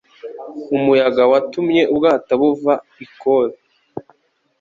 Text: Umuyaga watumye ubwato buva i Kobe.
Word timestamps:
Umuyaga 0.75 1.23
watumye 1.31 1.81
ubwato 1.91 2.31
buva 2.41 2.73
i 3.05 3.07
Kobe. 3.19 3.57